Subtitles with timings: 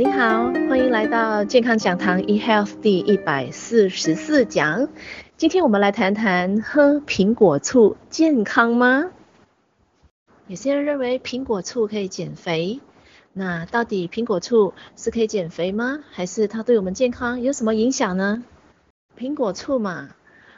[0.00, 4.88] 你好，欢迎来到健康讲堂 eHealth 第一百四十四讲，
[5.36, 9.10] 今天我们来谈谈喝苹果醋健康吗？
[10.46, 12.80] 有些人认为苹果醋可以减肥，
[13.34, 15.98] 那到底苹果醋是可以减肥吗？
[16.10, 18.42] 还是它对我们健康有什么影响呢？
[19.18, 20.08] 苹果醋嘛，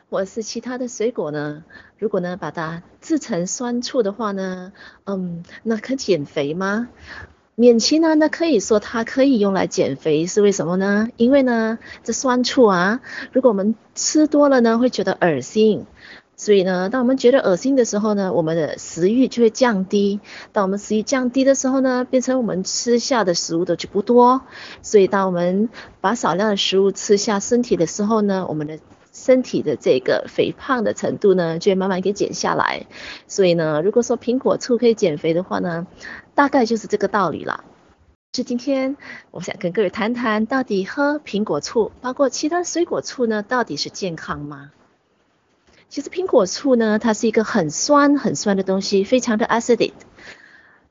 [0.08, 1.64] 或是其他的水果呢？
[1.98, 6.88] 如果呢把它制成酸醋的话呢，嗯，那可减肥吗？
[7.54, 11.08] 免其呢，那可以说它可以用来减肥，是为什么呢？
[11.18, 15.84] 因为呢，这酸醋啊，如果我们吃多了呢，会觉得恶心，
[16.34, 20.20] 所以呢，当我们觉得恶心的时候呢，我们的食欲就会降低。
[20.52, 24.40] 当我们食欲降低的时候呢，变成我们吃下的食物的就不多，
[24.80, 25.68] 所以当我们
[26.00, 28.78] 把少量的食物吃下身体的时候呢，我们的
[29.12, 32.86] 身体的这个肥胖的程度呢，就会慢慢给减下来。
[33.28, 35.86] 所以呢，如果说苹果醋可以减肥的话呢，
[36.34, 37.64] 大概就是这个道理了。
[38.34, 38.96] 是今天
[39.30, 44.70] 我想跟各位谈谈，到底喝苹果醋，包括其他水果醋呢，到底是健康吗？
[45.90, 49.92] 其实苹果醋呢，它是一个很酸很酸的东西，非常的 acid。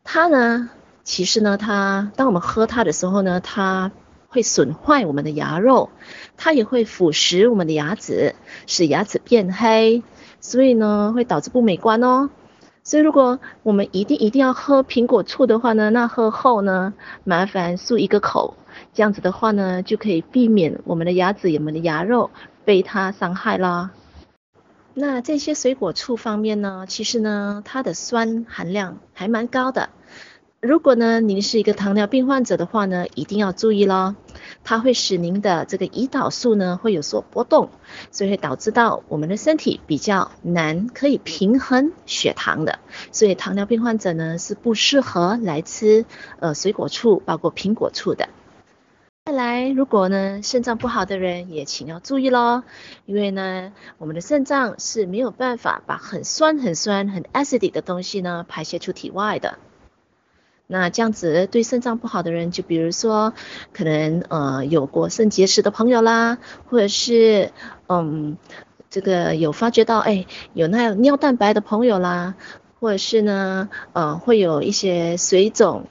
[0.03, 0.69] 它呢，
[1.03, 3.91] 其实呢，它当我们喝它的时候呢，它
[4.27, 5.89] 会损坏我们的牙肉，
[6.37, 8.35] 它也会腐蚀我们的牙齿，
[8.67, 10.03] 使牙齿变黑，
[10.39, 12.29] 所以呢，会导致不美观哦。
[12.83, 18.55] 所以如果我们一定一定要喝苹果醋的话呢，那喝后呢，麻烦漱一个口，
[18.93, 22.31] 这样子的话呢，就可以避免我们的牙齿、我们的牙肉
[22.65, 23.91] 被它伤害啦。
[24.93, 29.89] 那这些水果醋方面呢，其实呢，它的酸含量还蛮高的。
[30.61, 34.15] 如果呢，您是一个糖尿病患者的话呢，一定要注意咯，
[34.63, 37.71] 它会使您的这个胰岛素呢会有所波动，
[38.11, 42.77] 所以会导致到我们的身体比较难可以平衡血糖的，
[43.11, 46.05] 所以糖尿病患者呢是不适合来吃
[46.39, 48.29] 呃水果醋，包括苹果醋的。
[49.25, 52.63] 再来，如果呢肾脏不好的人也请要注意咯，
[53.07, 59.57] 因为呢我们的肾脏是没有办法把很酸很酸很 acidic 的东西呢排泄出体外的。
[60.71, 63.33] 那这样子对肾脏不好的人，就比如说
[63.73, 66.37] 可能呃有过肾结石的朋友啦，
[66.69, 67.51] 或者是
[67.87, 68.37] 嗯
[68.89, 72.35] 这个有发觉到哎有那有尿蛋白的朋友啦，
[72.79, 75.87] 或者是呢呃会有一些水肿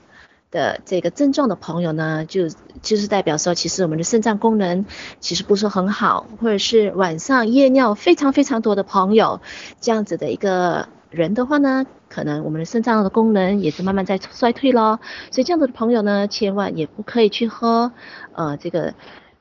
[0.51, 2.49] 的这个症状的朋友呢，就
[2.81, 4.87] 就是代表说其实我们的肾脏功能
[5.21, 9.43] 其实不是很好，或者是晚上夜尿非常非常多的朋友，
[9.83, 10.89] 这样子的一个。
[11.11, 14.99] 人的话呢，可能我们的肾脏的功能也是慢慢在衰退咯，
[15.31, 17.93] 所以这样子的朋友呢，千万也不可以去喝
[18.35, 18.95] 呃这个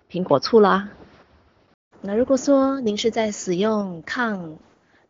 [0.09, 0.89] 苹果醋啦。
[2.01, 4.57] 那如果说您是在使用抗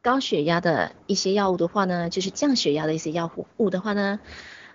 [0.01, 4.19] 高血压的一些药物的话呢，就是降血压的一些药物的话呢，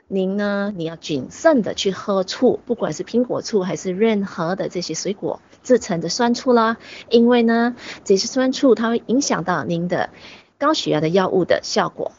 [0.06, 6.76] 您呢你要谨慎的去喝醋，不管是苹果醋还是任何的这些水果制成的酸醋啦，
[7.08, 7.74] 因为呢
[8.04, 10.10] 这些酸醋它会影响到您的。
[10.56, 12.12] 高血压的药物的效果，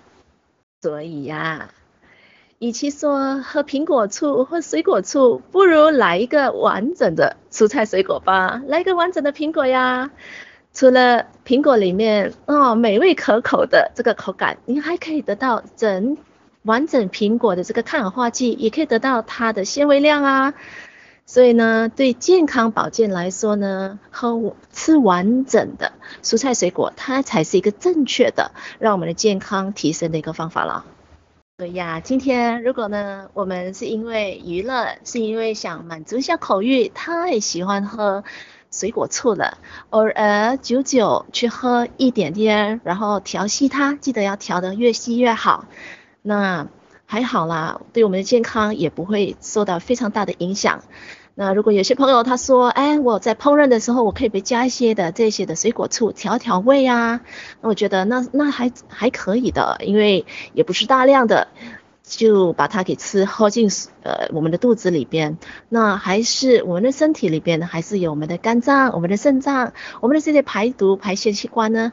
[0.85, 1.71] 所以呀、
[2.59, 10.11] 与其说喝苹果醋或水果醋，不如来一个完整的蔬菜水果吧，来一个完整的苹果呀。
[10.75, 16.17] 除了苹果里面哦美味可口的这个口感，你还可以得到整
[16.61, 20.53] 完整苹果的这个抗氧化剂，也可以得到它的纤维量啊。
[21.27, 30.85] 所以呢，对健康保健来说呢，喝吃完整的蔬菜水果，它才是一个正确的让我们的健康提升的一个方法了。
[31.57, 38.23] 对呀，今天如果呢，我们是因为娱乐，是因为想满足一下口欲，太喜欢喝
[38.71, 39.57] 水果醋了，
[39.89, 45.65] 偶尔久久去喝一点点，然后调细它，记得要调得越细越好。
[46.21, 46.67] 那。
[47.05, 50.83] 还好啦，对我们的健康也不会受到非常大的影响。
[51.37, 57.21] 那如果有些朋友他说，哎，我在烹饪的时候，我可以不加一些的这些的水果醋调调味啊，
[57.61, 61.49] 那我觉得那那还还可以的，因为也不是大量的
[62.03, 63.69] 就把它给吃喝进
[64.03, 65.37] 呃我们的肚子里边，
[65.67, 71.91] 那还是我们的身体里边呢还是有我们的肝脏、我们的肾脏、我们的这些排毒排泄器官呢。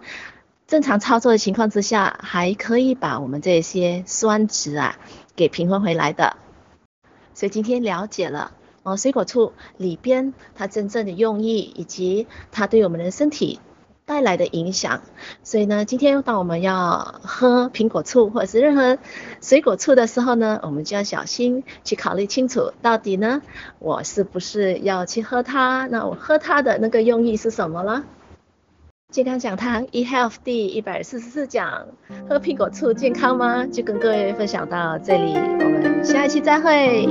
[0.66, 4.98] 正常操作的情况之下，还可以把我们这些酸值啊
[5.36, 6.36] 给平衡回来的。
[7.34, 13.60] 所以今天了解了哦，水果醋里边它真正的用意以及它对我们的身体
[14.04, 15.02] 带来的影响。
[15.42, 18.98] 所以呢，今天当我们要喝苹果醋或者是任何
[19.40, 23.42] 水果醋的时候呢，我们就要小心去考虑清楚，到底呢
[23.78, 25.86] 我是不是要去喝它？
[25.90, 28.04] 那我喝它的那个用意是什么了？
[29.12, 31.86] 健康讲堂 eHealth 第一百四十四讲，
[32.26, 33.66] 喝苹果醋健康吗？
[33.66, 37.06] 就跟各位分享到这里，我们下一期再会。